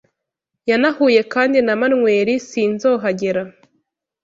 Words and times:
Yanahuye 0.69 1.21
kandi 1.33 1.57
na 1.65 1.73
manweri 1.79 2.33
Sinzohagera 2.47 3.41